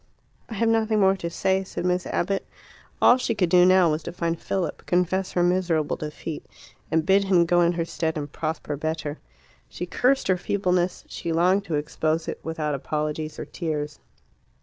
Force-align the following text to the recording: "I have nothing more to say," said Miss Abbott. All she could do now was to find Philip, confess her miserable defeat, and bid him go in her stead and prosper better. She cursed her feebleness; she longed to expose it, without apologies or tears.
"I 0.49 0.55
have 0.55 0.67
nothing 0.67 0.99
more 0.99 1.15
to 1.17 1.29
say," 1.29 1.63
said 1.63 1.85
Miss 1.85 2.07
Abbott. 2.07 2.47
All 3.03 3.17
she 3.17 3.35
could 3.35 3.49
do 3.51 3.67
now 3.67 3.91
was 3.91 4.01
to 4.01 4.11
find 4.11 4.41
Philip, 4.41 4.87
confess 4.87 5.33
her 5.33 5.43
miserable 5.43 5.95
defeat, 5.95 6.43
and 6.89 7.05
bid 7.05 7.25
him 7.25 7.45
go 7.45 7.61
in 7.61 7.73
her 7.73 7.85
stead 7.85 8.17
and 8.17 8.31
prosper 8.31 8.75
better. 8.77 9.19
She 9.69 9.85
cursed 9.85 10.27
her 10.27 10.37
feebleness; 10.37 11.03
she 11.07 11.31
longed 11.31 11.65
to 11.65 11.75
expose 11.75 12.27
it, 12.27 12.39
without 12.41 12.73
apologies 12.73 13.37
or 13.37 13.45
tears. 13.45 13.99